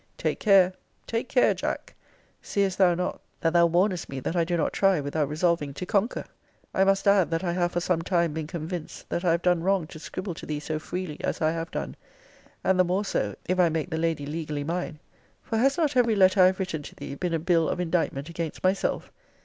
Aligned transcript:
Take 0.17 0.39
care 0.39 0.73
take 1.05 1.29
care, 1.29 1.53
Jack! 1.53 1.93
Seest 2.41 2.79
thou 2.79 2.95
not 2.95 3.21
that 3.41 3.53
thou 3.53 3.67
warnest 3.67 4.09
me 4.09 4.19
that 4.21 4.35
I 4.35 4.43
do 4.43 4.57
not 4.57 4.73
try 4.73 4.99
without 4.99 5.29
resolving 5.29 5.75
to 5.75 5.85
conquer? 5.85 6.25
I 6.73 6.83
must 6.83 7.07
add, 7.07 7.29
that 7.29 7.43
I 7.43 7.51
have 7.53 7.71
for 7.73 7.81
some 7.81 8.01
time 8.01 8.33
been 8.33 8.47
convinced 8.47 9.07
that 9.09 9.23
I 9.23 9.29
have 9.29 9.43
done 9.43 9.61
wrong 9.61 9.85
to 9.85 9.99
scribble 9.99 10.33
to 10.33 10.47
thee 10.47 10.59
so 10.59 10.79
freely 10.79 11.23
as 11.23 11.39
I 11.39 11.51
have 11.51 11.69
done 11.69 11.95
(and 12.63 12.79
the 12.79 12.83
more 12.83 13.05
so, 13.05 13.35
if 13.47 13.59
I 13.59 13.69
make 13.69 13.91
the 13.91 13.97
lady 13.99 14.25
legally 14.25 14.63
mine); 14.63 14.97
for 15.43 15.59
has 15.59 15.77
not 15.77 15.95
every 15.95 16.15
letter 16.15 16.41
I 16.41 16.47
have 16.47 16.57
written 16.57 16.81
to 16.81 16.95
thee 16.95 17.13
been 17.13 17.35
a 17.35 17.37
bill 17.37 17.69
of 17.69 17.79
indictment 17.79 18.27
against 18.27 18.63
myself? 18.63 19.11